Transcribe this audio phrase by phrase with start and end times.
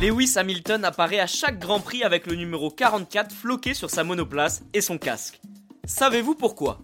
[0.00, 4.62] Lewis Hamilton apparaît à chaque Grand Prix avec le numéro 44 floqué sur sa monoplace
[4.72, 5.40] et son casque.
[5.84, 6.80] Savez-vous pourquoi?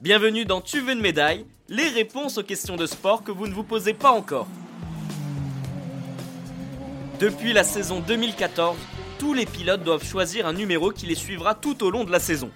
[0.00, 3.54] Bienvenue dans Tu veux une médaille, les réponses aux questions de sport que vous ne
[3.54, 4.46] vous posez pas encore.
[7.18, 8.76] Depuis la saison 2014,
[9.18, 12.20] tous les pilotes doivent choisir un numéro qui les suivra tout au long de la
[12.20, 12.50] saison.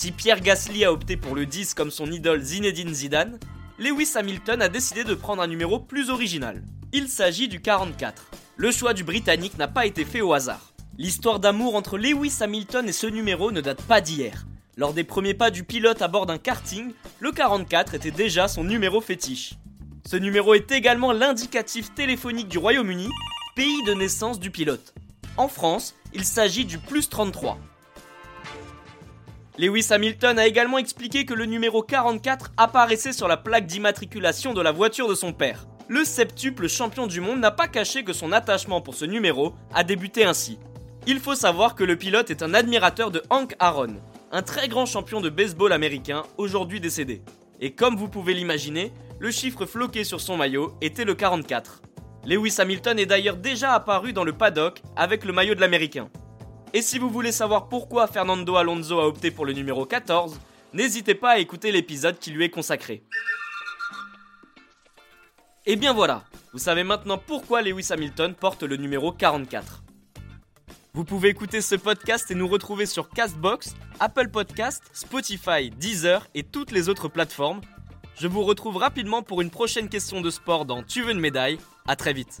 [0.00, 3.38] Si Pierre Gasly a opté pour le 10 comme son idole Zinedine Zidane,
[3.78, 6.62] Lewis Hamilton a décidé de prendre un numéro plus original.
[6.94, 8.30] Il s'agit du 44.
[8.56, 10.72] Le choix du Britannique n'a pas été fait au hasard.
[10.96, 14.46] L'histoire d'amour entre Lewis Hamilton et ce numéro ne date pas d'hier.
[14.78, 18.64] Lors des premiers pas du pilote à bord d'un karting, le 44 était déjà son
[18.64, 19.52] numéro fétiche.
[20.06, 23.10] Ce numéro est également l'indicatif téléphonique du Royaume-Uni,
[23.54, 24.94] pays de naissance du pilote.
[25.36, 27.58] En France, il s'agit du plus 33.
[29.60, 34.62] Lewis Hamilton a également expliqué que le numéro 44 apparaissait sur la plaque d'immatriculation de
[34.62, 38.30] la voiture de son père le septuple champion du monde n'a pas caché que son
[38.30, 40.56] attachement pour ce numéro a débuté ainsi.
[41.08, 43.96] Il faut savoir que le pilote est un admirateur de Hank Aaron,
[44.30, 47.22] un très grand champion de baseball américain aujourd'hui décédé.
[47.60, 51.82] Et comme vous pouvez l'imaginer, le chiffre floqué sur son maillot était le 44.
[52.24, 56.08] Lewis Hamilton est d'ailleurs déjà apparu dans le paddock avec le maillot de l'américain.
[56.72, 60.38] Et si vous voulez savoir pourquoi Fernando Alonso a opté pour le numéro 14,
[60.72, 63.02] n'hésitez pas à écouter l'épisode qui lui est consacré.
[65.66, 69.82] Et bien voilà, vous savez maintenant pourquoi Lewis Hamilton porte le numéro 44.
[70.94, 76.44] Vous pouvez écouter ce podcast et nous retrouver sur Castbox, Apple Podcast, Spotify, Deezer et
[76.44, 77.60] toutes les autres plateformes.
[78.16, 81.58] Je vous retrouve rapidement pour une prochaine question de sport dans Tu veux une médaille.
[81.86, 82.40] À très vite.